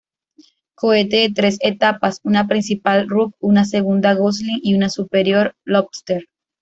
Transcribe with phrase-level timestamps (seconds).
[0.73, 6.27] Cohete de tres etapas, una principal Rook, una segunda Gosling y una superior Lobster.